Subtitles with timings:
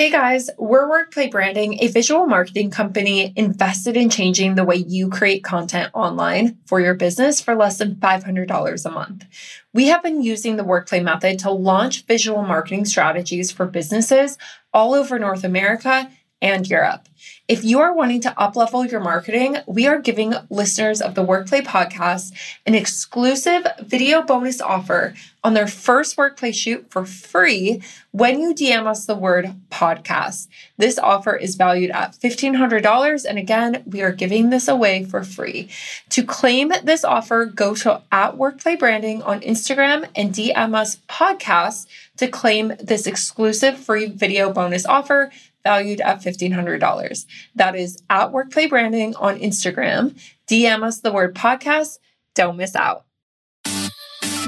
[0.00, 5.10] Hey guys, we're Workplay Branding, a visual marketing company invested in changing the way you
[5.10, 9.26] create content online for your business for less than $500 a month.
[9.74, 14.38] We have been using the Workplay method to launch visual marketing strategies for businesses
[14.72, 16.10] all over North America
[16.42, 17.08] and Europe.
[17.48, 21.62] If you are wanting to uplevel your marketing, we are giving listeners of the Workplay
[21.62, 22.32] podcast
[22.64, 27.82] an exclusive video bonus offer on their first Workplay shoot for free
[28.12, 30.48] when you DM us the word podcast.
[30.76, 33.24] This offer is valued at $1,500.
[33.28, 35.68] And again, we are giving this away for free.
[36.10, 41.86] To claim this offer, go to at Workplay Branding on Instagram and DM us podcast
[42.18, 45.30] to claim this exclusive free video bonus offer
[45.62, 47.26] valued at $1,500.
[47.54, 50.18] That is at Workplay Branding on Instagram.
[50.46, 51.98] DM us the word podcast.
[52.34, 53.04] Don't miss out.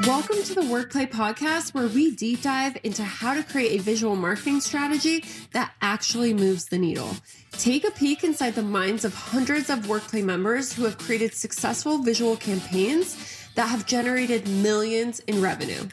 [0.07, 4.17] Welcome to the Workplay Podcast, where we deep dive into how to create a visual
[4.17, 7.15] marketing strategy that actually moves the needle.
[7.53, 11.99] Take a peek inside the minds of hundreds of Workplay members who have created successful
[11.99, 15.87] visual campaigns that have generated millions in revenue.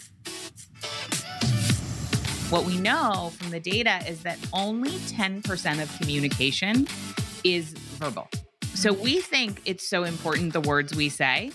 [2.49, 6.87] What we know from the data is that only 10% of communication
[7.43, 8.27] is verbal.
[8.73, 11.51] So we think it's so important the words we say.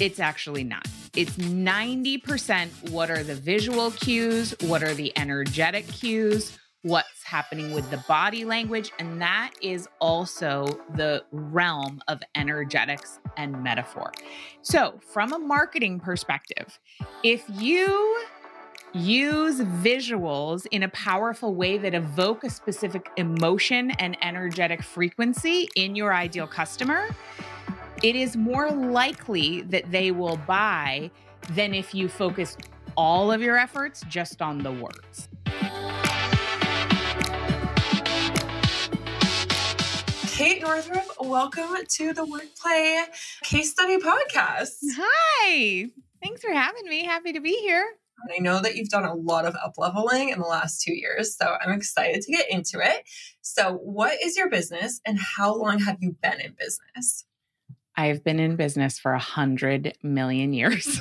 [0.00, 0.84] It's actually not.
[1.14, 7.88] It's 90% what are the visual cues, what are the energetic cues, what's happening with
[7.92, 8.90] the body language.
[8.98, 14.10] And that is also the realm of energetics and metaphor.
[14.62, 16.80] So, from a marketing perspective,
[17.22, 18.24] if you
[18.92, 25.94] use visuals in a powerful way that evoke a specific emotion and energetic frequency in
[25.94, 27.08] your ideal customer,
[28.02, 31.10] it is more likely that they will buy
[31.50, 32.56] than if you focus
[32.96, 35.28] all of your efforts just on the words.
[40.32, 43.04] Kate Northrup, welcome to the Workplay
[43.42, 44.78] Case Study Podcast.
[44.96, 45.86] Hi.
[46.22, 47.04] Thanks for having me.
[47.04, 47.84] Happy to be here.
[48.22, 50.94] And I know that you've done a lot of up leveling in the last two
[50.94, 51.36] years.
[51.36, 53.08] So I'm excited to get into it.
[53.40, 57.24] So, what is your business and how long have you been in business?
[57.96, 60.84] I've been in business for a hundred million years.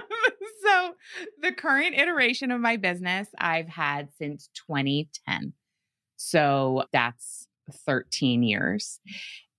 [0.64, 0.94] so,
[1.42, 5.52] the current iteration of my business I've had since 2010.
[6.16, 7.46] So, that's
[7.86, 9.00] 13 years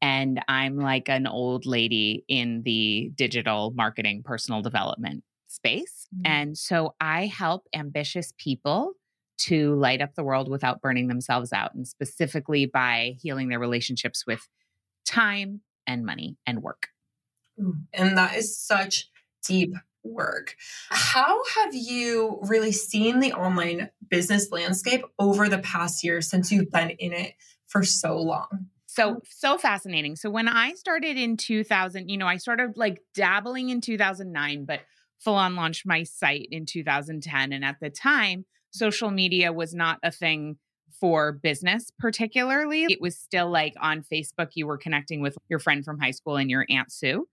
[0.02, 5.24] and I'm like an old lady in the digital marketing personal development
[5.58, 6.08] space.
[6.16, 6.32] Mm-hmm.
[6.32, 8.94] And so I help ambitious people
[9.40, 14.26] to light up the world without burning themselves out, and specifically by healing their relationships
[14.26, 14.48] with
[15.06, 16.88] time and money and work.
[17.94, 19.10] And that is such
[19.46, 19.74] deep
[20.04, 20.56] work.
[20.90, 26.72] How have you really seen the online business landscape over the past year since you've
[26.72, 27.34] been in it
[27.68, 28.68] for so long?
[28.86, 30.16] So, so fascinating.
[30.16, 34.80] So, when I started in 2000, you know, I started like dabbling in 2009, but
[35.20, 37.52] full on launched my site in 2010.
[37.52, 40.58] And at the time, social media was not a thing
[41.00, 42.86] for business, particularly.
[42.90, 46.38] It was still like on Facebook, you were connecting with your friend from high school
[46.38, 47.28] and your Aunt Sue.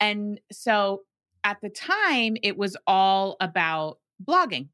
[0.00, 1.02] And so
[1.44, 4.68] at the time, it was all about blogging.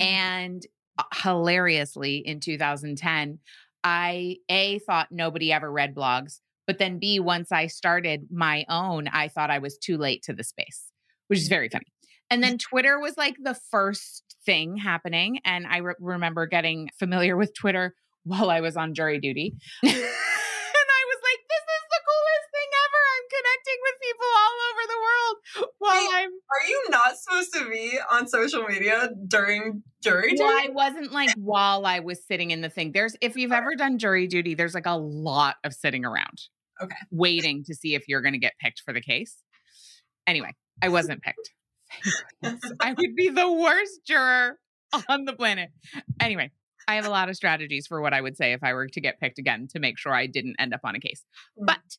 [0.00, 0.06] Mm-hmm.
[0.06, 0.66] And
[0.98, 3.38] uh, hilariously, in 2010,
[3.82, 6.40] I A thought nobody ever read blogs.
[6.66, 10.32] But then B, once I started my own, I thought I was too late to
[10.32, 10.89] the space
[11.30, 11.86] which is very funny.
[12.28, 12.68] And then mm-hmm.
[12.70, 15.38] Twitter was like the first thing happening.
[15.44, 19.54] And I re- remember getting familiar with Twitter while I was on jury duty.
[19.82, 23.00] and I was like, this is the coolest thing ever.
[23.14, 25.36] I'm connecting with people all over the world
[25.78, 26.30] while Wait, I'm.
[26.30, 30.42] Are you not supposed to be on social media during jury duty?
[30.42, 32.90] Well, I wasn't like while I was sitting in the thing.
[32.92, 36.40] There's, if you've ever done jury duty, there's like a lot of sitting around.
[36.82, 36.96] Okay.
[37.12, 39.36] Waiting to see if you're going to get picked for the case.
[40.26, 41.50] Anyway, I wasn't picked.
[42.80, 44.58] I would be the worst juror
[45.08, 45.70] on the planet.
[46.20, 46.50] Anyway,
[46.88, 49.00] I have a lot of strategies for what I would say if I were to
[49.00, 51.24] get picked again to make sure I didn't end up on a case.
[51.60, 51.66] Mm.
[51.66, 51.98] But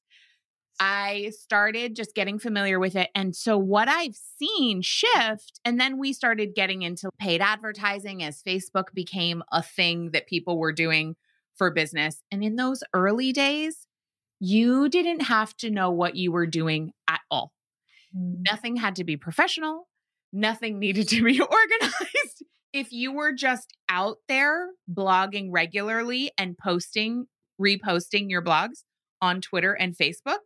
[0.80, 3.10] I started just getting familiar with it.
[3.14, 8.42] And so, what I've seen shift, and then we started getting into paid advertising as
[8.42, 11.16] Facebook became a thing that people were doing
[11.56, 12.24] for business.
[12.32, 13.86] And in those early days,
[14.40, 17.54] you didn't have to know what you were doing at all.
[18.16, 18.46] Mm.
[18.50, 19.88] Nothing had to be professional,
[20.34, 22.44] nothing needed to be organized.
[22.74, 27.26] if you were just out there blogging regularly and posting,
[27.62, 28.84] reposting your blogs
[29.22, 30.40] on Twitter and Facebook,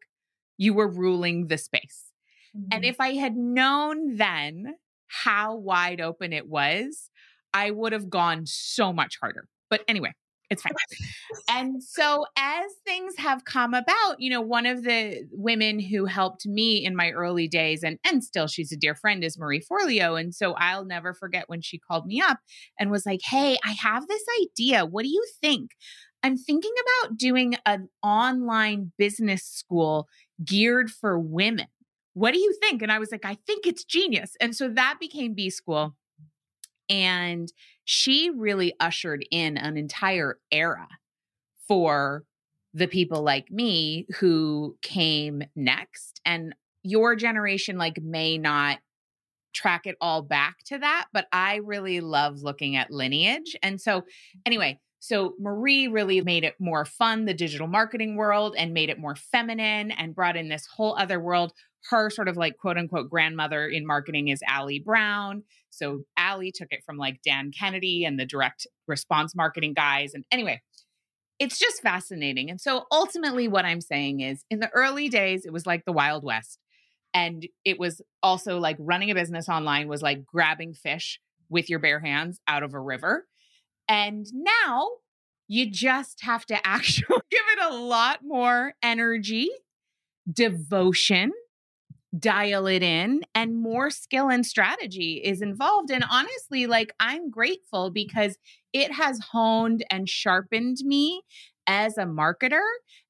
[0.57, 2.11] you were ruling the space.
[2.55, 2.67] Mm-hmm.
[2.71, 4.75] And if I had known then
[5.07, 7.09] how wide open it was,
[7.53, 9.47] I would have gone so much harder.
[9.69, 10.13] But anyway,
[10.49, 10.73] it's fine.
[11.49, 16.45] and so as things have come about, you know, one of the women who helped
[16.45, 20.19] me in my early days and and still she's a dear friend is Marie Forleo
[20.19, 22.39] and so I'll never forget when she called me up
[22.79, 24.85] and was like, "Hey, I have this idea.
[24.85, 25.71] What do you think?"
[26.23, 30.07] I'm thinking about doing an online business school
[30.43, 31.67] geared for women.
[32.13, 32.81] What do you think?
[32.81, 34.31] And I was like, I think it's genius.
[34.41, 35.95] And so that became B School.
[36.89, 37.51] And
[37.83, 40.87] she really ushered in an entire era
[41.67, 42.23] for
[42.73, 46.21] the people like me who came next.
[46.25, 46.53] And
[46.83, 48.79] your generation, like, may not
[49.53, 53.55] track it all back to that, but I really love looking at lineage.
[53.63, 54.03] And so,
[54.45, 58.97] anyway, so Marie really made it more fun, the digital marketing world, and made it
[58.97, 61.53] more feminine and brought in this whole other world
[61.91, 65.43] her sort of like quote unquote grandmother in marketing is Ali Brown.
[65.69, 70.15] So Ali took it from like Dan Kennedy and the direct response marketing guys.
[70.15, 70.61] And anyway,
[71.37, 72.49] it's just fascinating.
[72.49, 75.91] And so ultimately, what I'm saying is in the early days, it was like the
[75.91, 76.57] Wild West.
[77.13, 81.79] And it was also like running a business online was like grabbing fish with your
[81.79, 83.27] bare hands out of a river.
[83.87, 84.89] And now
[85.47, 89.49] you just have to actually give it a lot more energy,
[90.31, 91.31] devotion,
[92.17, 97.89] dial it in and more skill and strategy is involved and honestly like i'm grateful
[97.89, 98.37] because
[98.73, 101.21] it has honed and sharpened me
[101.67, 102.63] as a marketer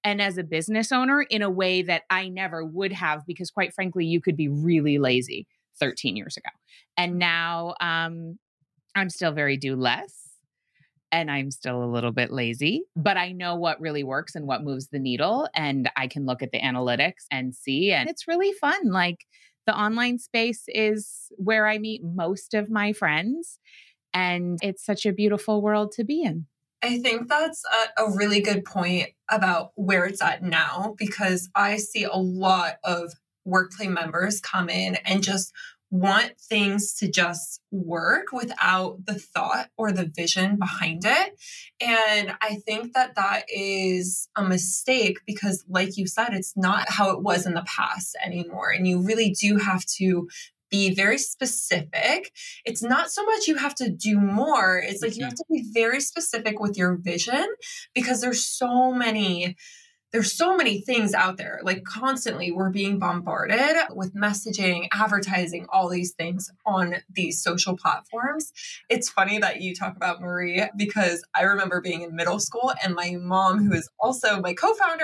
[0.04, 3.74] and as a business owner in a way that i never would have because quite
[3.74, 5.46] frankly you could be really lazy
[5.80, 6.50] 13 years ago
[6.98, 8.40] and now um
[8.96, 10.25] i'm still very do less
[11.16, 14.66] and I'm still a little bit lazy, but I know what really works and what
[14.66, 15.48] moves the needle.
[15.56, 17.94] And I can look at the analytics and see.
[17.94, 18.92] And it's really fun.
[18.92, 19.26] Like
[19.66, 23.60] the online space is where I meet most of my friends.
[24.14, 26.48] And it's such a beautiful world to be in.
[26.84, 27.64] I think that's
[27.98, 33.14] a, really good point about where it's at now because I see a lot of
[33.48, 35.54] workplay members come in and just
[36.00, 41.40] want things to just work without the thought or the vision behind it.
[41.82, 47.12] And I think that that is a mistake because, like you said, it's not how
[47.12, 48.70] it was in the past anymore.
[48.72, 50.28] And you really do have to
[50.70, 52.32] be very specific.
[52.66, 55.60] It's not so much you have to do more, it's like you have mm-hmm.
[55.60, 57.46] to be very specific with your vision
[57.94, 59.56] because there's so many
[60.16, 61.60] there's so many things out there.
[61.62, 68.54] Like constantly, we're being bombarded with messaging, advertising, all these things on these social platforms.
[68.90, 72.96] It's funny that you talk about Marie because I remember being in middle school and
[72.96, 75.04] my mom, who is also my co founder,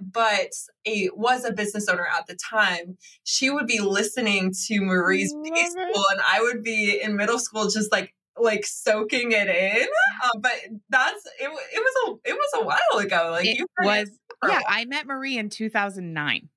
[0.00, 0.52] but
[0.86, 5.50] a, was a business owner at the time, she would be listening to Marie's B
[5.70, 9.86] school, and I would be in middle school just like like soaking it in.
[10.24, 10.52] Um, but
[10.90, 11.50] that's it.
[11.74, 13.30] It was a it was a while ago.
[13.32, 14.10] Like it you was.
[14.46, 16.48] Yeah, I met Marie in 2009.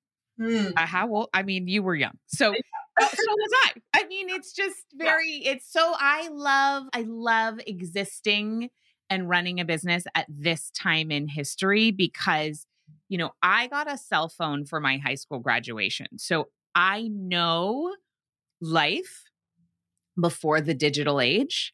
[0.42, 0.68] Hmm.
[0.76, 1.30] Uh, how old?
[1.34, 2.58] I mean, you were young, so so
[3.00, 3.74] was I.
[3.94, 5.42] I mean, it's just very.
[5.44, 5.54] Yeah.
[5.54, 6.84] It's so I love.
[6.94, 8.70] I love existing
[9.10, 12.66] and running a business at this time in history because
[13.08, 17.96] you know I got a cell phone for my high school graduation, so I know
[18.60, 19.24] life
[20.20, 21.74] before the digital age.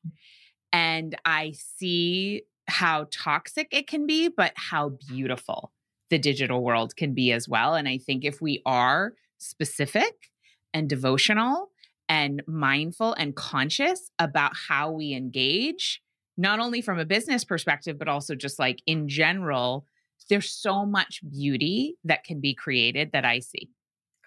[0.74, 5.72] And I see how toxic it can be, but how beautiful
[6.12, 7.74] the digital world can be as well.
[7.74, 10.30] And I think if we are specific
[10.74, 11.72] and devotional
[12.08, 16.03] and mindful and conscious about how we engage,
[16.38, 19.86] not only from a business perspective, but also just like in general,
[20.30, 23.70] there's so much beauty that can be created that I see.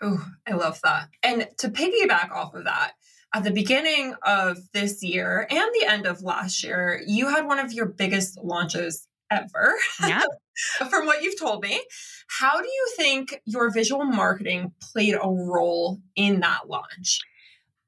[0.00, 1.08] Oh, I love that.
[1.22, 2.92] And to piggyback off of that,
[3.34, 7.58] at the beginning of this year and the end of last year, you had one
[7.58, 9.74] of your biggest launches ever.
[10.00, 10.22] Yeah.
[10.90, 11.80] From what you've told me,
[12.28, 17.20] how do you think your visual marketing played a role in that launch?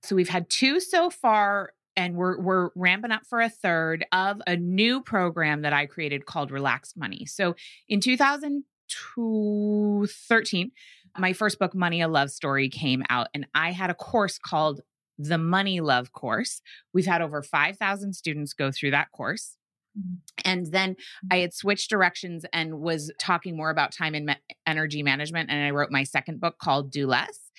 [0.02, 4.42] So we've had two so far and we're we're ramping up for a third of
[4.46, 7.24] a new program that I created called Relaxed Money.
[7.26, 7.56] So
[7.88, 10.70] in 2013,
[11.18, 14.82] my first book Money a Love Story came out and I had a course called
[15.18, 16.60] the Money Love course.
[16.92, 19.56] We've had over 5,000 students go through that course.
[19.98, 20.14] Mm-hmm.
[20.44, 20.96] And then
[21.30, 24.36] I had switched directions and was talking more about time and me-
[24.66, 25.50] energy management.
[25.50, 27.50] And I wrote my second book called Do Less.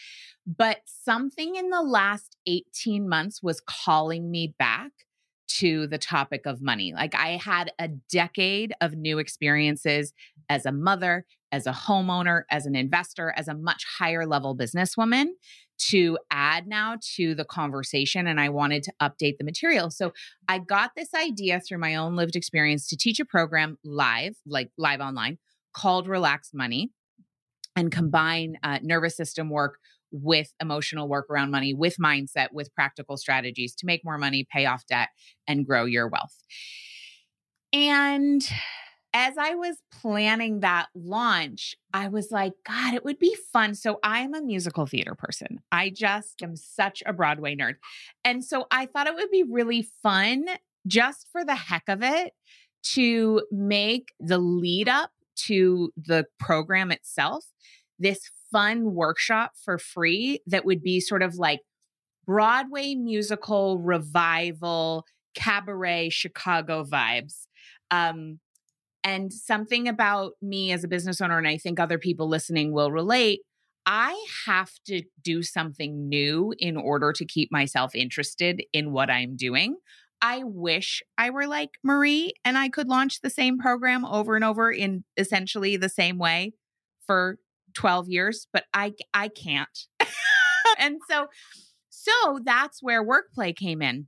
[0.46, 4.92] But something in the last 18 months was calling me back
[5.48, 6.94] to the topic of money.
[6.94, 10.14] Like I had a decade of new experiences
[10.50, 15.28] as a mother, as a homeowner, as an investor, as a much higher level businesswoman
[15.78, 19.90] to add now to the conversation and I wanted to update the material.
[19.90, 20.14] So
[20.48, 24.72] I got this idea through my own lived experience to teach a program live, like
[24.78, 25.38] live online,
[25.74, 26.92] called Relaxed Money
[27.76, 29.78] and combine uh, nervous system work
[30.12, 34.66] with emotional work around money, with mindset, with practical strategies to make more money, pay
[34.66, 35.10] off debt,
[35.48, 36.36] and grow your wealth.
[37.74, 38.42] And
[39.18, 43.74] as I was planning that launch, I was like, God, it would be fun.
[43.74, 45.60] So I'm a musical theater person.
[45.72, 47.78] I just am such a Broadway nerd.
[48.24, 50.46] And so I thought it would be really fun
[50.86, 52.34] just for the heck of it
[52.94, 55.10] to make the lead up
[55.48, 57.44] to the program itself
[57.98, 61.62] this fun workshop for free that would be sort of like
[62.28, 67.48] Broadway musical revival, cabaret, Chicago vibes.
[67.90, 68.40] Um,
[69.08, 72.92] and something about me as a business owner, and I think other people listening will
[72.92, 73.40] relate.
[73.86, 79.38] I have to do something new in order to keep myself interested in what I'm
[79.38, 79.78] doing.
[80.22, 84.44] I wish I were like Marie and I could launch the same program over and
[84.44, 86.52] over in essentially the same way
[87.06, 87.38] for
[87.76, 89.88] 12 years, but I I can't.
[90.80, 91.28] and so
[91.90, 94.08] so that's where workplay came in.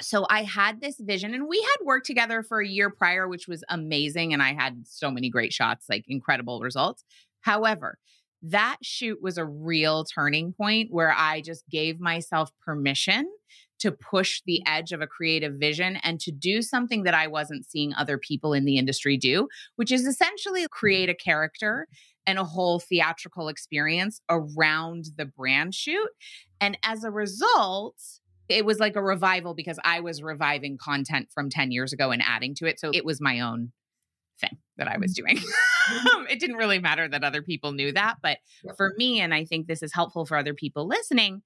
[0.00, 3.48] So I had this vision and we had worked together for a year prior which
[3.48, 7.04] was amazing and I had so many great shots, like incredible results.
[7.40, 7.98] However,
[8.42, 13.26] that shoot was a real turning point where I just gave myself permission
[13.78, 14.70] to push the mm.
[14.70, 18.52] edge of a creative vision and to do something that I wasn't seeing other people
[18.52, 21.86] in the industry do, which is essentially create a character
[22.26, 26.08] and a whole theatrical experience around the brand shoot.
[26.60, 27.96] And as a result,
[28.48, 32.22] it was like a revival because I was reviving content from 10 years ago and
[32.22, 32.78] adding to it.
[32.78, 33.72] So it was my own
[34.40, 35.16] thing that I was mm.
[35.16, 35.38] doing.
[36.30, 38.16] it didn't really matter that other people knew that.
[38.22, 38.38] But
[38.76, 41.42] for me, and I think this is helpful for other people listening,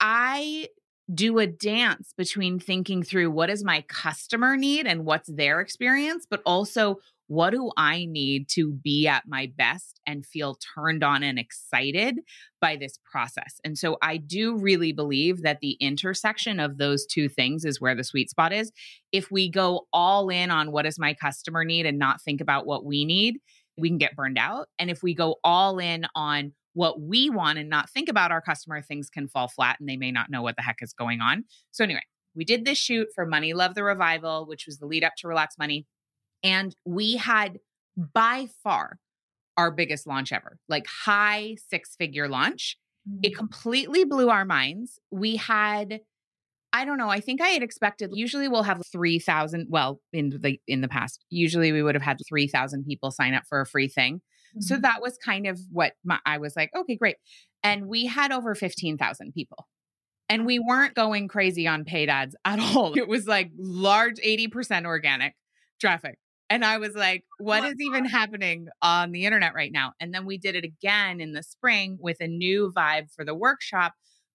[0.00, 0.68] I
[1.14, 6.26] do a dance between thinking through what does my customer need and what's their experience,
[6.28, 6.96] but also
[7.28, 12.20] what do I need to be at my best and feel turned on and excited
[12.60, 13.58] by this process?
[13.64, 17.94] And so I do really believe that the intersection of those two things is where
[17.94, 18.70] the sweet spot is.
[19.12, 22.66] If we go all in on what does my customer need and not think about
[22.66, 23.38] what we need,
[23.78, 24.68] we can get burned out.
[24.78, 28.40] And if we go all in on what we want and not think about our
[28.40, 31.20] customer, things can fall flat and they may not know what the heck is going
[31.20, 31.44] on.
[31.70, 32.02] So, anyway,
[32.34, 35.28] we did this shoot for Money Love the Revival, which was the lead up to
[35.28, 35.86] Relaxed Money.
[36.42, 37.58] And we had
[37.96, 38.98] by far
[39.56, 42.78] our biggest launch ever, like high six figure launch.
[43.08, 43.20] Mm-hmm.
[43.22, 44.98] It completely blew our minds.
[45.10, 46.00] We had
[46.74, 47.10] I don't know.
[47.10, 51.24] I think I had expected usually we'll have 3000 well in the in the past.
[51.28, 54.22] Usually we would have had 3000 people sign up for a free thing.
[54.60, 54.82] So mm-hmm.
[54.82, 57.16] that was kind of what my, I was like, okay, great.
[57.62, 59.68] And we had over 15,000 people.
[60.28, 62.94] And we weren't going crazy on paid ads at all.
[62.96, 65.34] It was like large 80% organic
[65.80, 66.18] traffic.
[66.50, 69.94] And I was like, what is even happening on the internet right now?
[70.00, 73.34] And then we did it again in the spring with a new vibe for the
[73.34, 73.94] workshop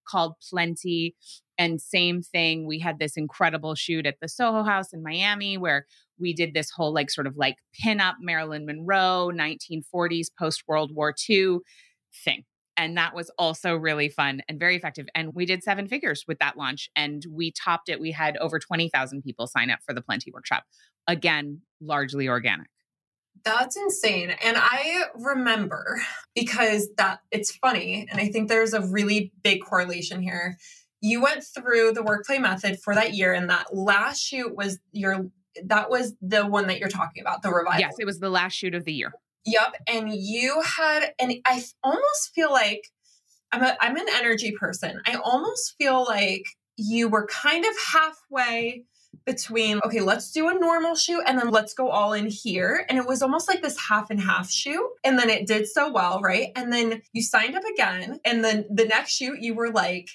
[0.09, 1.15] called Plenty.
[1.57, 5.85] And same thing, we had this incredible shoot at the Soho House in Miami where
[6.19, 10.91] we did this whole like sort of like pin up Marilyn Monroe, 1940s, post World
[10.93, 11.59] War II
[12.23, 12.43] thing.
[12.79, 15.07] And that was also really fun and very effective.
[15.15, 17.99] And we did seven figures with that launch and we topped it.
[17.99, 20.63] We had over 20,000 people sign up for the Plenty Workshop.
[21.07, 22.67] Again, largely organic.
[23.43, 24.31] That's insane.
[24.43, 26.01] And I remember
[26.35, 28.07] because that it's funny.
[28.09, 30.57] And I think there's a really big correlation here.
[31.01, 35.27] You went through the workplay method for that year, and that last shoot was your
[35.65, 37.79] that was the one that you're talking about, the revival.
[37.79, 39.11] Yes, it was the last shoot of the year.
[39.45, 39.75] Yep.
[39.87, 42.89] And you had, and I almost feel like
[43.51, 45.01] I'm a, I'm an energy person.
[45.05, 46.43] I almost feel like
[46.75, 48.83] you were kind of halfway
[49.25, 52.85] between, okay, let's do a normal shoot and then let's go all in here.
[52.89, 54.89] And it was almost like this half and half shoot.
[55.03, 56.49] And then it did so well, right?
[56.55, 58.19] And then you signed up again.
[58.25, 60.09] And then the next shoot, you were like,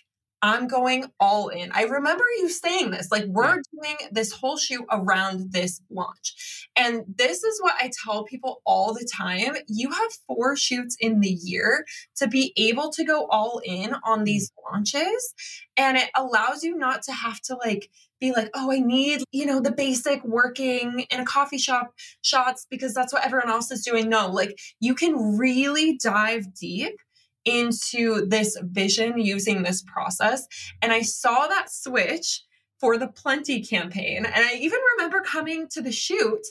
[0.44, 1.70] I'm going all in.
[1.70, 6.68] I remember you saying this, like, we're doing this whole shoot around this launch.
[6.74, 9.54] And this is what I tell people all the time.
[9.68, 11.84] You have four shoots in the year
[12.16, 14.24] to be able to go all in on mm.
[14.24, 15.32] these launches.
[15.76, 17.88] And it allows you not to have to like
[18.22, 22.66] be like, oh, I need, you know, the basic working in a coffee shop shots
[22.70, 24.08] because that's what everyone else is doing.
[24.08, 26.96] No, like you can really dive deep
[27.44, 30.46] into this vision using this process.
[30.80, 32.42] And I saw that switch
[32.78, 34.24] for the Plenty campaign.
[34.24, 36.46] And I even remember coming to the shoot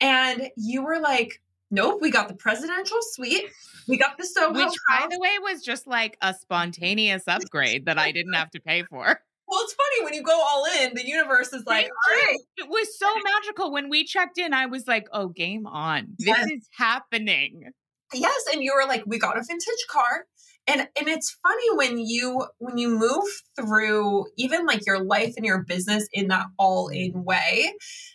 [0.00, 3.50] and you were like, Nope, we got the presidential suite.
[3.88, 7.98] We got the Soho Which, by the way, was just like a spontaneous upgrade that
[7.98, 9.20] I didn't have to pay for.
[9.48, 12.38] Well, it's funny when you go all in, the universe is like, all right.
[12.56, 13.72] It was so magical.
[13.72, 16.08] When we checked in, I was like, oh, game on.
[16.18, 16.50] This Yes.
[16.50, 17.70] is happening.
[18.12, 20.26] Yes, and you were like, we got a vintage car.
[20.68, 23.22] And and it's funny when you when you move
[23.54, 27.72] through even like your life and your business in that all in way,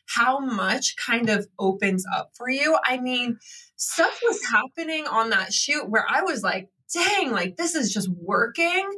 [0.08, 2.78] how much kind of opens up for you.
[2.84, 3.38] I mean,
[3.78, 8.10] stuff was happening on that shoot where I was like, dang, like this is just
[8.10, 8.90] working.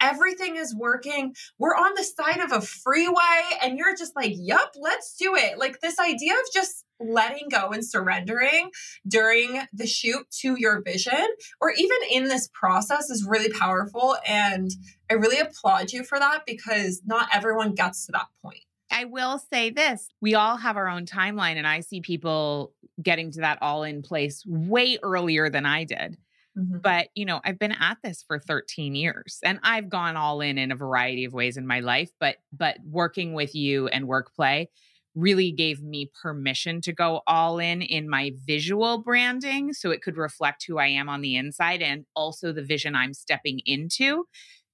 [0.00, 1.34] Everything is working.
[1.58, 5.58] We're on the side of a freeway and you're just like, yup, let's do it.
[5.58, 8.70] Like this idea of just letting go and surrendering
[9.06, 11.26] during the shoot to your vision
[11.60, 14.16] or even in this process is really powerful.
[14.26, 14.70] And
[15.10, 18.60] I really applaud you for that because not everyone gets to that point.
[18.92, 23.30] I will say this we all have our own timeline, and I see people getting
[23.32, 26.18] to that all in place way earlier than I did.
[26.60, 26.78] Mm-hmm.
[26.78, 30.58] But, you know, I've been at this for 13 years and I've gone all in
[30.58, 34.34] in a variety of ways in my life, but but working with you and work
[34.34, 34.68] play
[35.14, 40.16] really gave me permission to go all in in my visual branding so it could
[40.16, 44.26] reflect who I am on the inside and also the vision I'm stepping into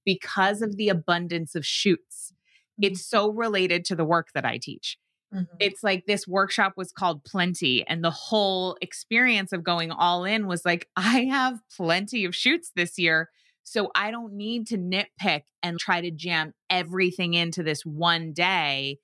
[0.05, 2.33] because of the abundance of shoots.
[2.81, 3.17] It's mm-hmm.
[3.17, 4.99] so related to the work that I teach
[5.33, 5.47] Mhm.
[5.61, 10.47] it's like this workshop was called Plenty, and the whole experience of going all in
[10.47, 13.31] was like, I have plenty of shoots this year.
[13.65, 18.99] So I don't need to nitpick and try to jam everything into this one day.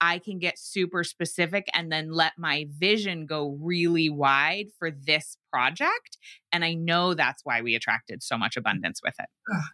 [0.00, 5.36] I can get super specific and then let my vision go really wide for this
[5.52, 6.18] project.
[6.52, 9.26] And I know that's why we attracted so much abundance with it.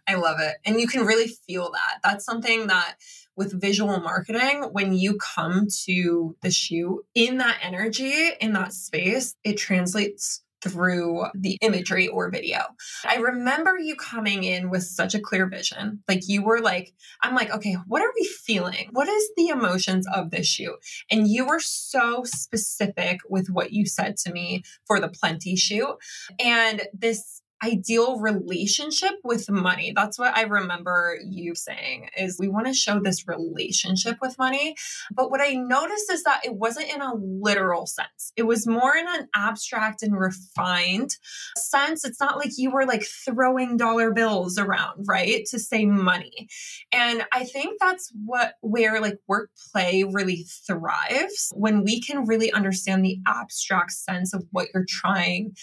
[0.07, 0.55] I love it.
[0.65, 1.99] And you can really feel that.
[2.03, 2.95] That's something that
[3.35, 9.35] with visual marketing, when you come to the shoot in that energy, in that space,
[9.43, 12.59] it translates through the imagery or video.
[13.05, 16.01] I remember you coming in with such a clear vision.
[16.07, 18.89] Like you were like, I'm like, okay, what are we feeling?
[18.91, 20.75] What is the emotions of this shoot?
[21.11, 25.97] And you were so specific with what you said to me for the plenty shoot.
[26.39, 29.93] And this ideal relationship with money.
[29.95, 34.75] That's what I remember you saying is we want to show this relationship with money.
[35.13, 38.33] But what I noticed is that it wasn't in a literal sense.
[38.35, 41.15] It was more in an abstract and refined
[41.57, 42.03] sense.
[42.03, 45.45] It's not like you were like throwing dollar bills around, right?
[45.47, 46.47] To say money.
[46.91, 52.51] And I think that's what where like work play really thrives when we can really
[52.51, 55.55] understand the abstract sense of what you're trying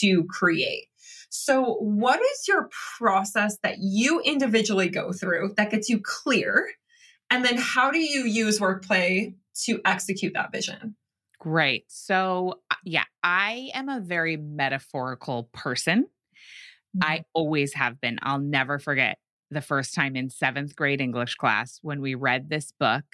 [0.00, 0.88] to create.
[1.36, 6.70] So, what is your process that you individually go through that gets you clear?
[7.30, 10.96] And then, how do you use workplay to execute that vision?
[11.38, 11.84] Great.
[11.88, 16.06] So, uh, yeah, I am a very metaphorical person.
[17.02, 18.18] I always have been.
[18.22, 19.18] I'll never forget
[19.50, 23.04] the first time in seventh grade English class when we read this book.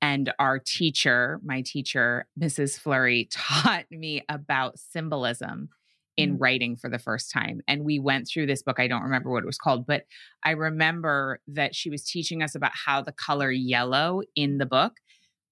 [0.00, 2.78] And our teacher, my teacher, Mrs.
[2.78, 5.68] Flurry, taught me about symbolism
[6.16, 6.40] in Mm.
[6.40, 7.60] writing for the first time.
[7.66, 8.78] And we went through this book.
[8.78, 10.04] I don't remember what it was called, but
[10.44, 14.94] I remember that she was teaching us about how the color yellow in the book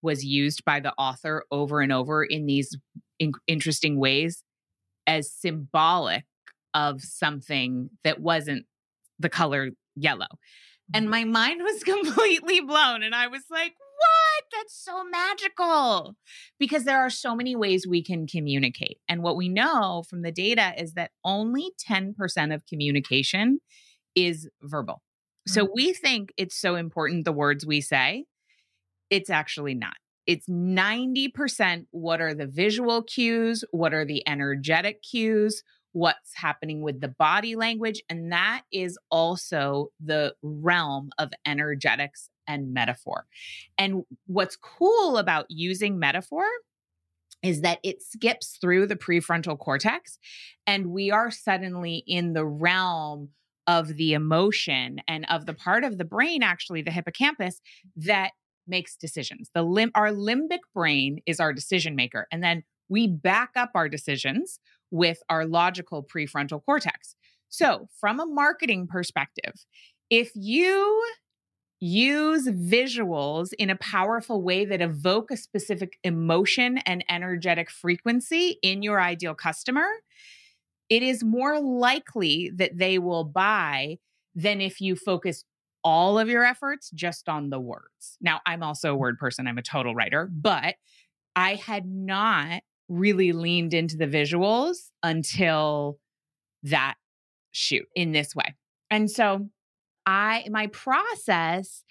[0.02, 2.76] was used by the author over and over in these
[3.18, 4.42] in- interesting ways
[5.06, 6.24] as symbolic
[6.74, 8.64] of something that wasn't
[9.18, 10.26] the color yellow.
[10.94, 13.02] And my mind was completely blown.
[13.02, 13.74] And I was like?
[14.52, 16.16] That's so magical.
[16.58, 18.98] Because there are so many ways we can communicate.
[19.08, 23.60] And what we know from the data is that only 10% of communication
[24.14, 25.02] is verbal.
[25.46, 25.70] So mm.
[25.74, 28.24] we think it's so important the words we say.
[29.08, 29.96] It's actually not.
[30.26, 37.00] It's 90% what are the visual cues, what are the energetic cues, what's happening with
[37.00, 38.02] the body language.
[38.08, 43.26] And that is also the realm of energetics and metaphor.
[43.78, 46.44] And what's cool about using metaphor
[47.42, 50.18] is that it skips through the prefrontal cortex,
[50.66, 53.30] and we are suddenly in the realm
[53.66, 57.60] of the emotion and of the part of the brain, actually, the hippocampus,
[57.96, 58.32] that
[58.66, 59.50] makes decisions.
[59.54, 62.26] The lim- our limbic brain is our decision maker.
[62.30, 64.58] And then we back up our decisions
[64.90, 67.14] with our logical prefrontal cortex.
[67.48, 69.54] So, from a marketing perspective,
[70.10, 71.02] if you
[71.80, 78.82] use visuals in a powerful way that evoke a specific emotion and energetic frequency in
[78.82, 79.88] your ideal customer,
[80.90, 83.98] it is more likely that they will buy
[84.34, 85.44] than if you focus
[85.82, 88.18] all of your efforts just on the words.
[88.20, 90.74] Now, I'm also a word person, I'm a total writer, but
[91.34, 95.98] I had not really leaned into the visuals until
[96.64, 96.96] that
[97.52, 98.54] shoot in this way.
[98.90, 99.48] And so
[100.06, 101.84] I my process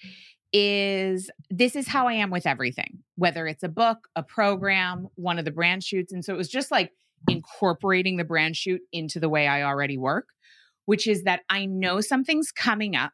[0.51, 5.37] is this is how I am with everything, whether it's a book, a program, one
[5.37, 6.11] of the brand shoots.
[6.11, 6.91] And so it was just like
[7.27, 10.29] incorporating the brand shoot into the way I already work,
[10.85, 13.11] which is that I know something's coming up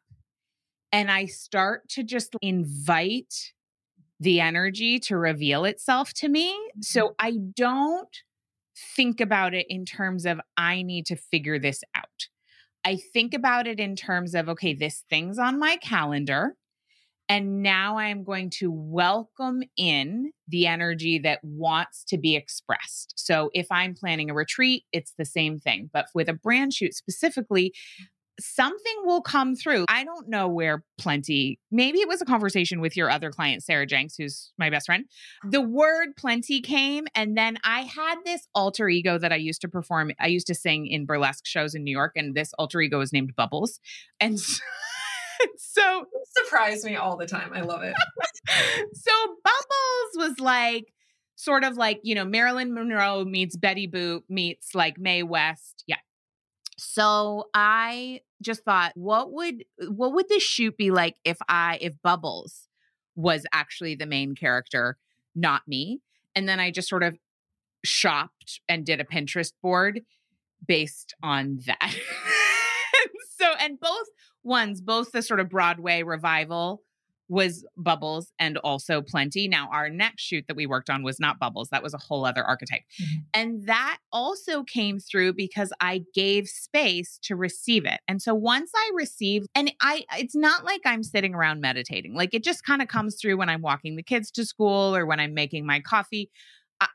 [0.92, 3.52] and I start to just invite
[4.18, 6.52] the energy to reveal itself to me.
[6.52, 6.82] Mm-hmm.
[6.82, 8.16] So I don't
[8.94, 12.28] think about it in terms of I need to figure this out.
[12.86, 16.54] I think about it in terms of, okay, this thing's on my calendar.
[17.28, 23.14] And now I am going to welcome in the energy that wants to be expressed.
[23.16, 25.90] So if I'm planning a retreat, it's the same thing.
[25.92, 27.74] But with a brand shoot specifically,
[28.40, 29.84] something will come through.
[29.88, 33.86] I don't know where plenty, maybe it was a conversation with your other client, Sarah
[33.86, 35.06] Jenks, who's my best friend.
[35.48, 37.06] The word plenty came.
[37.14, 40.12] And then I had this alter ego that I used to perform.
[40.20, 43.12] I used to sing in burlesque shows in New York, and this alter ego was
[43.12, 43.80] named Bubbles.
[44.20, 44.62] And so,
[45.58, 47.52] so surprise me all the time.
[47.54, 47.94] I love it.
[48.94, 49.12] so
[49.44, 50.92] Bubbles was like
[51.36, 55.84] sort of like, you know, Marilyn Monroe meets Betty Boop meets like Mae West.
[55.86, 55.96] Yeah.
[56.78, 61.94] So I just thought, what would what would this shoot be like if I if
[62.02, 62.68] Bubbles
[63.14, 64.98] was actually the main character,
[65.34, 66.00] not me?
[66.34, 67.16] And then I just sort of
[67.84, 70.02] shopped and did a Pinterest board
[70.66, 71.94] based on that.
[73.38, 74.06] so and both
[74.42, 76.82] ones, both the sort of Broadway revival
[77.28, 79.48] was Bubbles and also Plenty.
[79.48, 81.70] Now, our next shoot that we worked on was not Bubbles.
[81.70, 82.82] That was a whole other archetype.
[83.00, 83.20] Mm-hmm.
[83.34, 88.00] And that also came through because I gave space to receive it.
[88.06, 92.34] And so once I received, and I, it's not like I'm sitting around meditating, like
[92.34, 95.20] it just kind of comes through when I'm walking the kids to school or when
[95.20, 96.30] I'm making my coffee.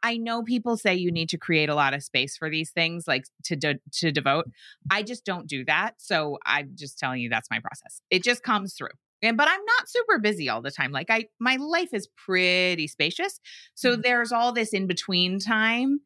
[0.03, 3.07] I know people say you need to create a lot of space for these things,
[3.07, 4.45] like to de- to devote.
[4.91, 7.99] I just don't do that, so I'm just telling you that's my process.
[8.11, 8.91] It just comes through,
[9.21, 10.91] and but I'm not super busy all the time.
[10.91, 13.39] Like I, my life is pretty spacious,
[13.75, 14.01] so mm-hmm.
[14.01, 16.01] there's all this in between time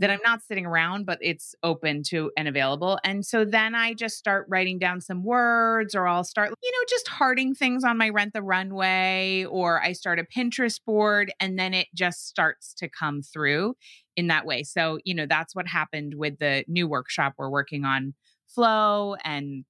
[0.00, 2.98] that I'm not sitting around, but it's open to and available.
[3.04, 6.84] And so then I just start writing down some words, or I'll start, you know,
[6.88, 11.58] just hearting things on my Rent the Runway, or I start a Pinterest board, and
[11.58, 13.74] then it just starts to come through
[14.16, 14.62] in that way.
[14.62, 18.14] So, you know, that's what happened with the new workshop we're working on
[18.48, 19.64] flow and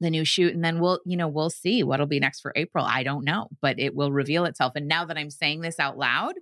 [0.00, 2.84] the new shoot and then we'll you know we'll see what'll be next for april
[2.84, 5.98] i don't know but it will reveal itself and now that i'm saying this out
[5.98, 6.34] loud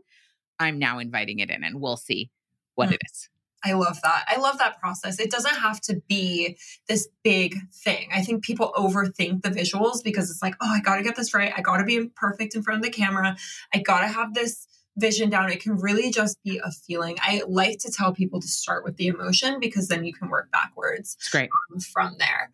[0.59, 2.31] i'm now inviting it in and we'll see
[2.77, 2.93] what mm.
[2.93, 3.29] it is.
[3.65, 4.25] I love that.
[4.29, 5.19] I love that process.
[5.19, 6.57] It doesn't have to be
[6.89, 8.11] this big thing.
[8.15, 11.35] I think people overthink the visuals because it's like, oh, I got to get this
[11.35, 11.53] right.
[11.57, 13.37] I got to be perfect in front of the camera.
[13.75, 15.51] I got to have this vision down.
[15.51, 17.17] It can really just be a feeling.
[17.21, 20.51] I like to tell people to start with the emotion because then you can work
[20.53, 21.17] backwards.
[21.19, 21.51] It's great.
[21.93, 22.53] From there.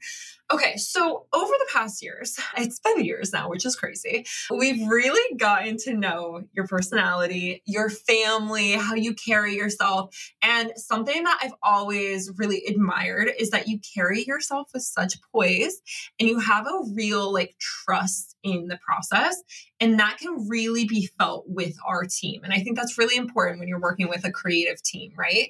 [0.52, 4.26] Okay, so over the past years, it's been years now, which is crazy.
[4.50, 10.14] We've really gotten to know your personality, your family, how you carry yourself.
[10.42, 15.80] And something that I've always really admired is that you carry yourself with such poise
[16.20, 19.42] and you have a real like trust in the process.
[19.80, 22.42] And that can really be felt with our team.
[22.44, 25.48] And I think that's really important when you're working with a creative team, right?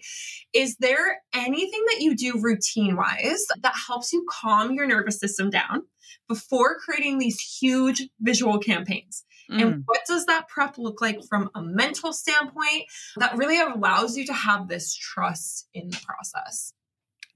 [0.53, 5.50] Is there anything that you do routine wise that helps you calm your nervous system
[5.50, 5.83] down
[6.28, 9.24] before creating these huge visual campaigns?
[9.50, 9.62] Mm.
[9.62, 12.85] And what does that prep look like from a mental standpoint
[13.16, 16.72] that really allows you to have this trust in the process?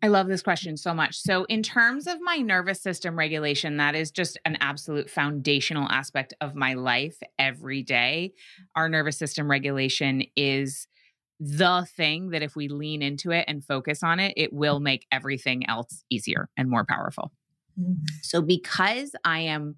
[0.02, 1.16] I love this question so much.
[1.16, 6.34] So, in terms of my nervous system regulation, that is just an absolute foundational aspect
[6.40, 8.34] of my life every day.
[8.76, 10.86] Our nervous system regulation is
[11.40, 15.06] the thing that if we lean into it and focus on it, it will make
[15.10, 17.32] everything else easier and more powerful.
[17.80, 18.04] Mm-hmm.
[18.22, 19.76] So, because I am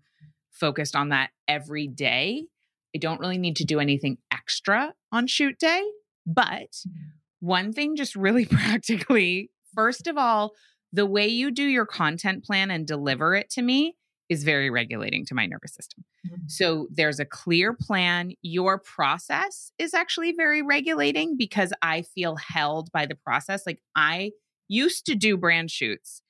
[0.50, 2.46] focused on that every day,
[2.94, 5.82] I don't really need to do anything extra on shoot day.
[6.26, 7.08] But mm-hmm.
[7.40, 10.54] one thing, just really practically, First of all,
[10.92, 13.96] the way you do your content plan and deliver it to me
[14.28, 16.04] is very regulating to my nervous system.
[16.26, 16.48] Mm-hmm.
[16.48, 18.32] So there's a clear plan.
[18.42, 23.62] Your process is actually very regulating because I feel held by the process.
[23.66, 24.32] Like I
[24.66, 26.22] used to do brand shoots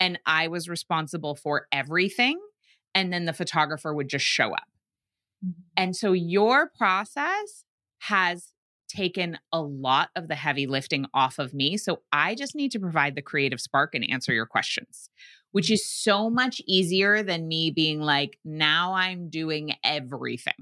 [0.00, 2.40] and I was responsible for everything.
[2.94, 4.68] And then the photographer would just show up.
[5.44, 5.60] Mm-hmm.
[5.76, 7.64] And so your process
[8.00, 8.52] has
[8.88, 11.76] taken a lot of the heavy lifting off of me.
[11.76, 15.10] So I just need to provide the creative spark and answer your questions,
[15.52, 20.54] which is so much easier than me being like, now I'm doing everything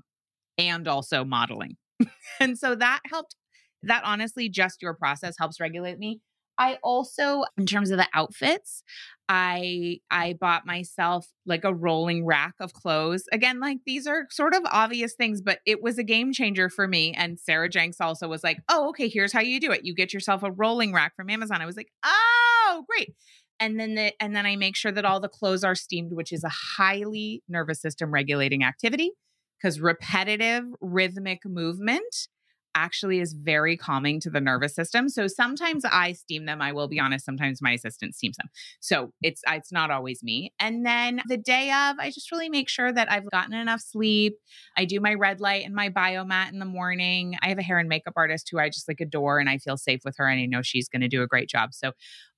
[0.57, 1.77] and also modeling.
[2.41, 3.37] and so that helped.
[3.83, 6.21] that honestly, just your process helps regulate me.
[6.59, 8.83] I also, in terms of the outfits,
[9.29, 13.25] I I bought myself like a rolling rack of clothes.
[13.33, 16.87] Again, like these are sort of obvious things, but it was a game changer for
[16.87, 17.15] me.
[17.17, 19.85] And Sarah Jenks also was like, "Oh, okay, here's how you do it.
[19.85, 23.15] You get yourself a rolling rack from Amazon." I was like, "Oh, great."
[23.61, 26.33] And then the and then I make sure that all the clothes are steamed, which
[26.33, 29.13] is a highly nervous system regulating activity
[29.59, 32.29] because repetitive rhythmic movement
[32.75, 35.09] actually is very calming to the nervous system.
[35.09, 36.61] So sometimes I steam them.
[36.61, 37.25] I will be honest.
[37.25, 38.49] Sometimes my assistant steams them.
[38.81, 40.53] So it's it's not always me.
[40.59, 44.37] And then the day of, I just really make sure that I've gotten enough sleep.
[44.77, 47.37] I do my red light and my biomat in the morning.
[47.43, 49.77] I have a hair and makeup artist who I just like adore, and I feel
[49.77, 51.75] safe with her, and I know she's going to do a great job.
[51.75, 51.93] So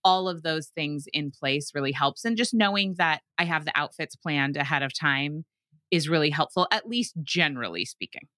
[0.05, 3.77] all of those things in place really helps, and just knowing that I have the
[3.77, 5.45] outfits planned ahead of time
[5.91, 8.29] is really helpful, at least generally speaking.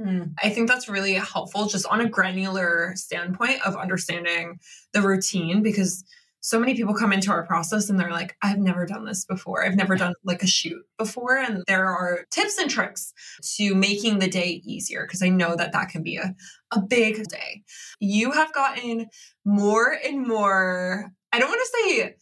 [0.00, 4.60] Mm, I think that's really helpful just on a granular standpoint of understanding
[4.92, 6.04] the routine because
[6.40, 9.64] so many people come into our process and they're like, I've never done this before.
[9.64, 11.36] I've never done like a shoot before.
[11.36, 13.12] And there are tips and tricks
[13.56, 16.34] to making the day easier because I know that that can be a,
[16.70, 17.64] a big day.
[17.98, 19.08] You have gotten
[19.44, 22.14] more and more, I don't want to say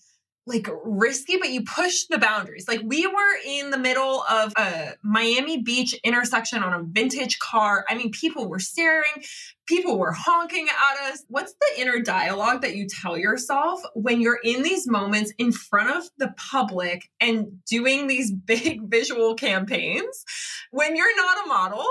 [0.46, 2.66] like risky, but you push the boundaries.
[2.68, 7.84] Like we were in the middle of a Miami Beach intersection on a vintage car.
[7.88, 9.24] I mean, people were staring,
[9.66, 11.24] people were honking at us.
[11.28, 15.96] What's the inner dialogue that you tell yourself when you're in these moments in front
[15.96, 20.24] of the public and doing these big visual campaigns
[20.70, 21.86] when you're not a model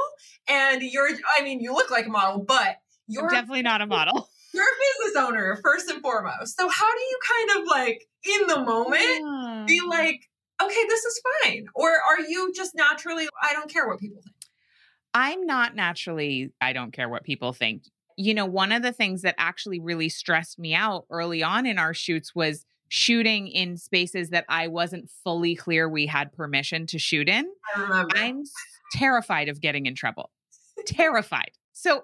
[0.48, 3.86] and you're, I mean, you look like a model, but you're I'm definitely not a
[3.86, 6.58] model you're a business owner first and foremost.
[6.58, 9.64] So how do you kind of like in the moment yeah.
[9.68, 10.22] be like,
[10.62, 11.68] okay, this is fine?
[11.76, 14.36] Or are you just naturally, I don't care what people think?
[15.14, 17.84] I'm not naturally, I don't care what people think.
[18.18, 21.78] You know, one of the things that actually really stressed me out early on in
[21.78, 27.00] our shoots was shooting in spaces that I wasn't fully clear we had permission to
[27.00, 27.46] shoot in.
[27.76, 28.18] I remember.
[28.18, 28.44] I'm
[28.94, 30.32] terrified of getting in trouble.
[30.86, 31.52] terrified.
[31.74, 32.04] So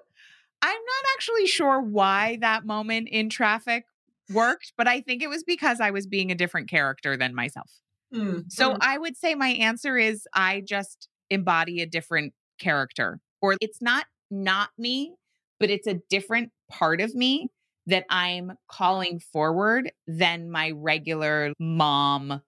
[0.62, 3.84] I'm not actually sure why that moment in traffic
[4.32, 7.70] worked, but I think it was because I was being a different character than myself.
[8.14, 8.78] Mm, so mm.
[8.80, 14.06] I would say my answer is I just embody a different character, or it's not
[14.30, 15.14] not me,
[15.58, 17.48] but it's a different part of me
[17.86, 22.42] that I'm calling forward than my regular mom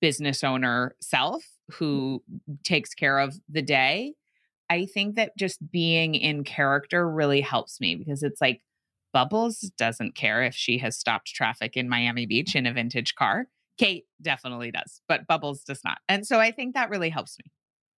[0.00, 2.22] business owner self who
[2.64, 4.14] takes care of the day.
[4.70, 8.62] I think that just being in character really helps me because it's like
[9.12, 13.46] Bubbles doesn't care if she has stopped traffic in Miami Beach in a vintage car.
[13.76, 15.98] Kate definitely does, but Bubbles does not.
[16.08, 17.50] And so I think that really helps me.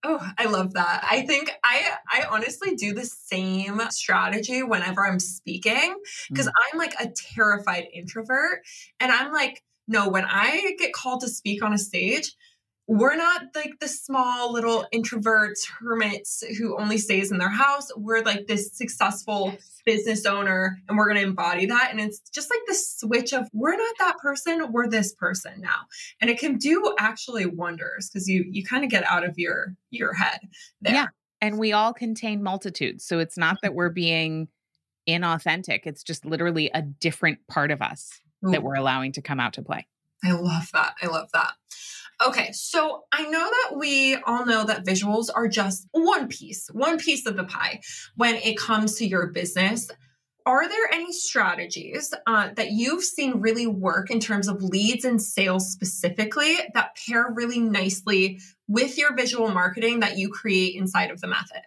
[0.05, 1.07] Oh, I love that.
[1.09, 5.95] I think I I honestly do the same strategy whenever I'm speaking
[6.29, 6.53] because mm.
[6.73, 8.63] I'm like a terrified introvert
[8.99, 12.35] and I'm like no, when I get called to speak on a stage,
[12.93, 17.89] we're not like the small little introverts, hermits who only stays in their house.
[17.97, 19.79] We're like this successful yes.
[19.87, 21.89] business owner and we're going to embody that.
[21.91, 25.87] And it's just like the switch of we're not that person, we're this person now.
[26.21, 29.75] And it can do actually wonders because you you kind of get out of your
[29.91, 30.41] your head
[30.83, 30.93] there.
[30.93, 31.07] Yeah.
[31.41, 33.07] And we all contain multitudes.
[33.07, 34.49] So it's not that we're being
[35.09, 35.81] inauthentic.
[35.85, 38.51] It's just literally a different part of us Ooh.
[38.51, 39.87] that we're allowing to come out to play.
[40.23, 40.95] I love that.
[41.03, 41.55] I love that.
[42.25, 46.99] Okay, so I know that we all know that visuals are just one piece, one
[46.99, 47.81] piece of the pie
[48.17, 49.91] when it comes to your business.
[50.47, 55.21] Are there any strategies uh, that you've seen really work in terms of leads and
[55.21, 61.21] sales specifically that pair really nicely with your visual marketing that you create inside of
[61.21, 61.63] the method?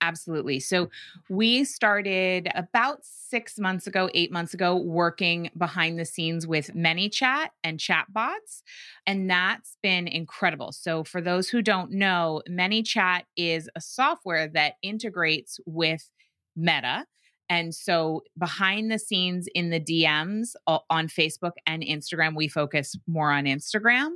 [0.00, 0.60] Absolutely.
[0.60, 0.90] So
[1.28, 7.48] we started about six months ago, eight months ago, working behind the scenes with ManyChat
[7.64, 8.62] and chatbots.
[9.06, 10.72] And that's been incredible.
[10.72, 16.08] So for those who don't know, ManyChat is a software that integrates with
[16.56, 17.04] Meta.
[17.50, 23.32] And so behind the scenes in the DMs on Facebook and Instagram, we focus more
[23.32, 24.10] on Instagram.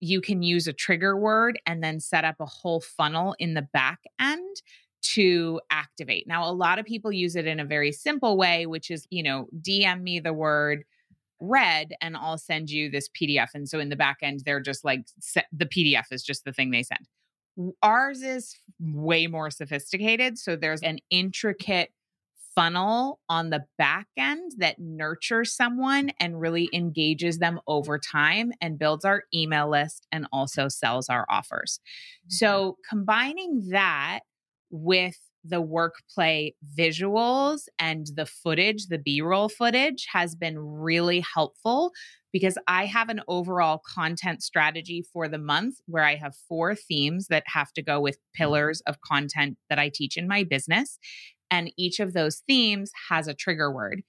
[0.00, 3.68] You can use a trigger word and then set up a whole funnel in the
[3.72, 4.56] back end
[5.02, 6.26] to activate.
[6.26, 9.22] Now, a lot of people use it in a very simple way, which is, you
[9.22, 10.84] know, DM me the word
[11.40, 13.48] red and I'll send you this PDF.
[13.54, 15.06] And so in the back end, they're just like
[15.52, 17.06] the PDF is just the thing they send.
[17.82, 20.38] Ours is way more sophisticated.
[20.38, 21.90] So there's an intricate
[22.54, 28.80] funnel on the back end that nurtures someone and really engages them over time and
[28.80, 31.78] builds our email list and also sells our offers.
[31.78, 32.30] Mm-hmm.
[32.30, 34.20] So combining that
[34.70, 41.20] with the work play visuals and the footage, the B roll footage has been really
[41.20, 41.92] helpful
[42.32, 47.28] because I have an overall content strategy for the month where I have four themes
[47.28, 48.20] that have to go with mm.
[48.34, 50.98] pillars of content that I teach in my business.
[51.50, 54.02] And each of those themes has a trigger word.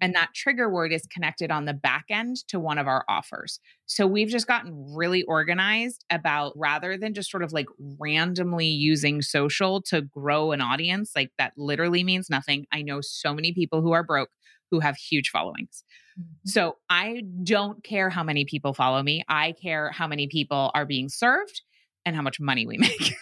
[0.00, 3.60] And that trigger word is connected on the back end to one of our offers.
[3.86, 7.66] So we've just gotten really organized about rather than just sort of like
[7.98, 12.66] randomly using social to grow an audience, like that literally means nothing.
[12.72, 14.30] I know so many people who are broke
[14.70, 15.84] who have huge followings.
[16.18, 16.48] Mm-hmm.
[16.48, 19.22] So I don't care how many people follow me.
[19.28, 21.62] I care how many people are being served
[22.04, 23.14] and how much money we make.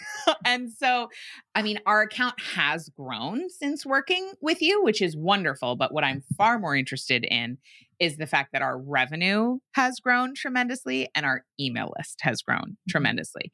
[0.45, 1.09] and so,
[1.55, 5.75] I mean, our account has grown since working with you, which is wonderful.
[5.75, 7.57] But what I'm far more interested in
[7.99, 12.59] is the fact that our revenue has grown tremendously and our email list has grown
[12.61, 12.89] mm-hmm.
[12.89, 13.51] tremendously.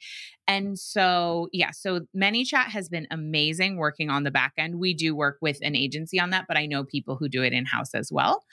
[0.48, 4.80] And so, yeah, so ManyChat has been amazing working on the back end.
[4.80, 7.52] We do work with an agency on that, but I know people who do it
[7.52, 8.44] in house as well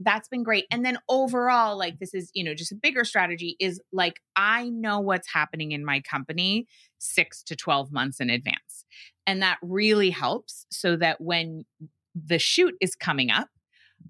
[0.00, 0.66] that's been great.
[0.70, 4.70] And then overall, like this is, you know, just a bigger strategy is like I
[4.70, 6.66] know what's happening in my company
[6.98, 8.84] six to 12 months in advance.
[9.26, 11.64] And that really helps so that when
[12.14, 13.48] the shoot is coming up,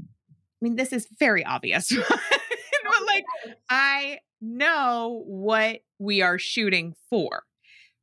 [0.00, 1.92] I mean, this is very obvious.
[2.08, 3.24] but like
[3.68, 7.42] I know what we are shooting for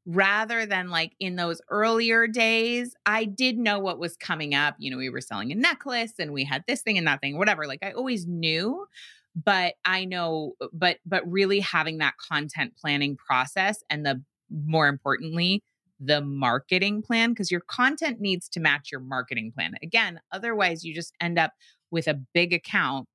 [0.08, 4.76] rather than like in those earlier days, I did know what was coming up.
[4.80, 7.38] You know, we were selling a necklace and we had this thing and that thing,
[7.38, 7.68] whatever.
[7.68, 8.88] Like I always knew,
[9.36, 14.88] but I know, uh, but, but really having that content planning process and the more
[14.88, 15.62] importantly,
[16.00, 19.74] the marketing plan, because your content needs to match your marketing plan.
[19.84, 21.52] Again, otherwise, you just end up
[21.92, 23.08] with a big account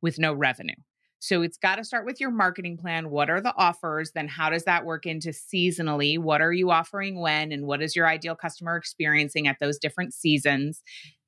[0.00, 0.74] with no revenue.
[1.18, 3.10] So it's got to start with your marketing plan.
[3.10, 4.12] What are the offers?
[4.12, 6.18] Then how does that work into seasonally?
[6.18, 7.52] What are you offering when?
[7.52, 10.82] And what is your ideal customer experiencing at those different seasons?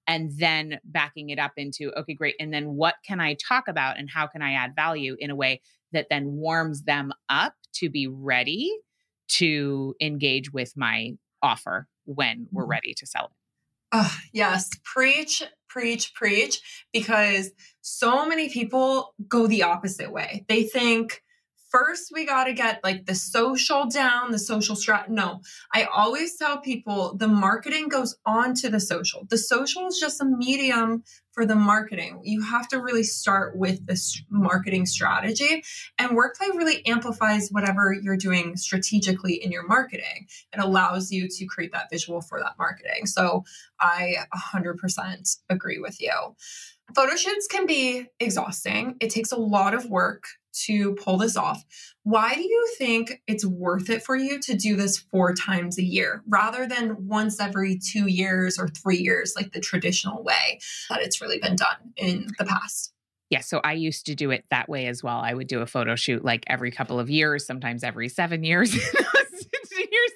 [0.07, 2.35] And then backing it up into, okay, great.
[2.41, 5.37] And then what can I talk about and how can I add value in a
[5.37, 5.61] way
[5.93, 8.71] that then warms them up to be ready
[9.29, 12.71] to engage with my offer when we're mm-hmm.
[12.71, 13.48] ready to sell it?
[13.93, 14.69] Oh, yes.
[14.85, 16.61] Preach, preach, preach.
[16.93, 20.45] Because so many people go the opposite way.
[20.49, 21.23] They think,
[21.71, 25.09] first we got to get like the social down, the social strat.
[25.09, 25.41] No,
[25.75, 29.27] I always tell people the marketing goes on to the social.
[29.29, 31.03] The social is just a medium
[31.39, 32.19] for the marketing.
[32.25, 35.63] You have to really start with this marketing strategy,
[35.97, 40.27] and Workplay really amplifies whatever you're doing strategically in your marketing.
[40.53, 43.07] It allows you to create that visual for that marketing.
[43.07, 43.45] So
[43.79, 46.11] I 100% agree with you.
[46.97, 48.97] Photo shoots can be exhausting.
[48.99, 50.25] It takes a lot of work
[50.67, 51.65] to pull this off.
[52.03, 55.85] Why do you think it's worth it for you to do this four times a
[55.85, 61.01] year rather than once every two years or three years, like the traditional way that
[61.01, 62.93] it's really been done in the past?
[63.31, 65.19] Yeah, so I used to do it that way as well.
[65.19, 68.73] I would do a photo shoot like every couple of years, sometimes every seven years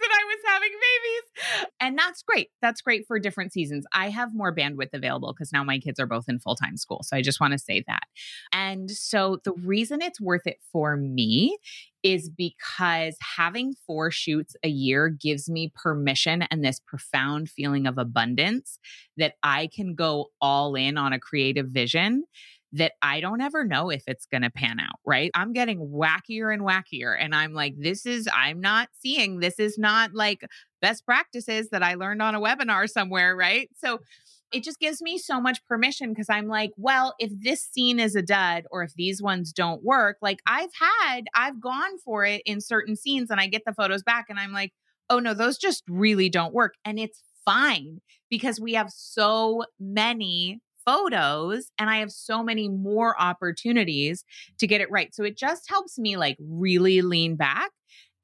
[0.03, 1.67] that I was having babies.
[1.83, 2.51] And that's great.
[2.63, 3.85] That's great for different seasons.
[3.93, 7.03] I have more bandwidth available because now my kids are both in full time school.
[7.03, 8.05] So I just want to say that.
[8.53, 11.59] And so the reason it's worth it for me
[12.05, 17.99] is because having four shoots a year gives me permission and this profound feeling of
[17.99, 18.79] abundance
[19.17, 22.25] that I can go all in on a creative vision
[22.73, 25.31] that I don't ever know if it's going to pan out, right?
[25.35, 27.15] I'm getting wackier and wackier.
[27.19, 30.41] And I'm like, this is, I'm not seeing, this is not like
[30.81, 33.69] best practices that I learned on a webinar somewhere, right?
[33.77, 33.99] So
[34.53, 38.15] it just gives me so much permission because I'm like, well, if this scene is
[38.15, 42.43] a dud or if these ones don't work, like I've had, I've gone for it
[42.47, 44.73] in certain scenes and I get the photos back and I'm like,
[45.11, 46.75] oh no, those just really don't work.
[46.85, 47.99] And it's fine
[48.31, 54.25] because we have so many photos and I have so many more opportunities
[54.59, 55.15] to get it right.
[55.15, 57.71] So it just helps me like really lean back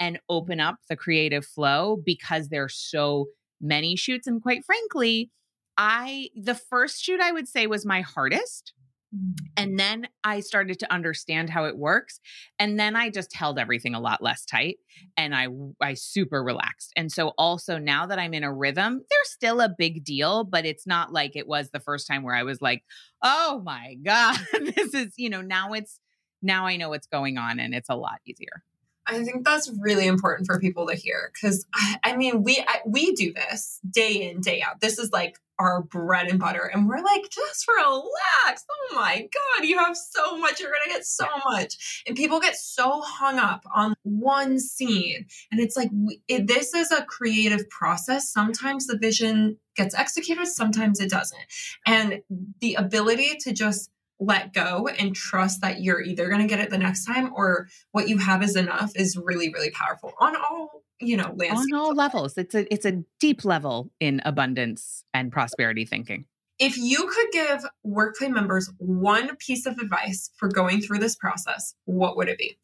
[0.01, 3.27] and open up the creative flow because there's so
[3.61, 5.31] many shoots and quite frankly,
[5.77, 8.73] I the first shoot I would say was my hardest.
[9.15, 9.35] Mm.
[9.57, 12.21] And then I started to understand how it works.
[12.59, 14.79] And then I just held everything a lot less tight
[15.17, 15.49] and I
[15.81, 16.93] I super relaxed.
[16.97, 20.67] And so also now that I'm in a rhythm, there's still a big deal, but
[20.67, 22.85] it's not like it was the first time where I was like,
[23.23, 26.01] "Oh my god, this is, you know, now it's
[26.43, 28.63] now I know what's going on and it's a lot easier."
[29.09, 32.81] I think that's really important for people to hear because I, I, mean, we I,
[32.87, 34.81] we do this day in day out.
[34.81, 38.65] This is like our bread and butter, and we're like, just relax.
[38.71, 40.61] Oh my god, you have so much.
[40.61, 45.61] You're gonna get so much, and people get so hung up on one scene, and
[45.61, 48.31] it's like we, it, this is a creative process.
[48.31, 51.41] Sometimes the vision gets executed, sometimes it doesn't,
[51.87, 52.21] and
[52.61, 53.91] the ability to just
[54.21, 57.69] let go and trust that you're either going to get it the next time or
[57.93, 61.95] what you have is enough is really really powerful on all you know on all
[61.95, 62.37] levels.
[62.37, 66.25] It's a it's a deep level in abundance and prosperity thinking.
[66.59, 71.75] If you could give workplay members one piece of advice for going through this process
[71.85, 72.59] what would it be?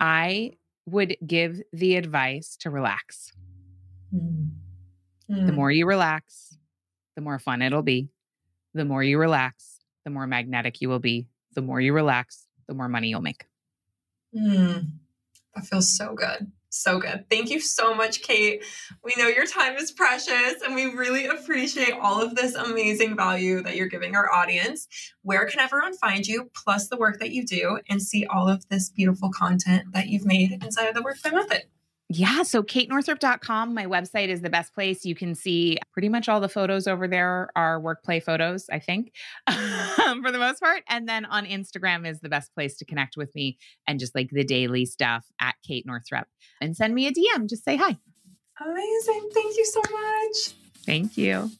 [0.00, 0.52] I
[0.86, 3.32] would give the advice to relax.
[4.12, 4.50] Mm.
[5.32, 5.46] Mm.
[5.46, 6.58] the more you relax
[7.14, 8.08] the more fun it'll be
[8.74, 11.26] the more you relax, the more magnetic you will be.
[11.54, 13.44] The more you relax, the more money you'll make.
[14.34, 14.92] Mm,
[15.54, 16.50] that feels so good.
[16.74, 17.26] So good.
[17.28, 18.64] Thank you so much, Kate.
[19.04, 23.62] We know your time is precious and we really appreciate all of this amazing value
[23.62, 24.88] that you're giving our audience.
[25.20, 28.66] Where can everyone find you, plus the work that you do, and see all of
[28.70, 31.64] this beautiful content that you've made inside of the Workplay Method?
[32.14, 32.42] Yeah.
[32.42, 35.04] So katenorthrup.com, my website is the best place.
[35.04, 39.12] You can see pretty much all the photos over there are workplay photos, I think,
[39.48, 40.82] for the most part.
[40.88, 43.56] And then on Instagram is the best place to connect with me
[43.86, 46.26] and just like the daily stuff at Kate Northrup.
[46.60, 47.48] And send me a DM.
[47.48, 47.96] Just say hi.
[48.60, 49.30] Amazing.
[49.32, 50.56] Thank you so much.
[50.84, 51.50] Thank you.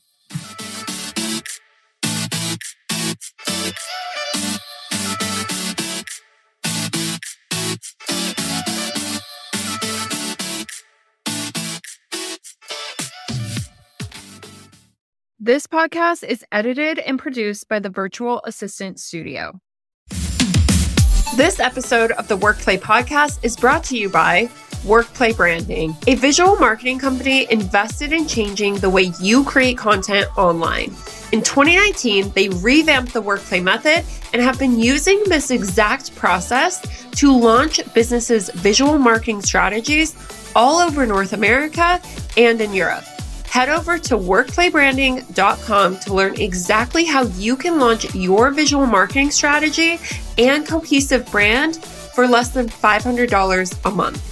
[15.45, 19.59] This podcast is edited and produced by the Virtual Assistant Studio.
[21.37, 24.49] This episode of the Workplay Podcast is brought to you by
[24.85, 30.95] Workplay Branding, a visual marketing company invested in changing the way you create content online.
[31.33, 36.87] In 2019, they revamped the Workplay method and have been using this exact process
[37.17, 40.15] to launch businesses' visual marketing strategies
[40.55, 42.01] all over North America
[42.37, 43.03] and in Europe.
[43.53, 49.99] Head over to workplaybranding.com to learn exactly how you can launch your visual marketing strategy
[50.39, 54.32] and cohesive brand for less than $500 a month.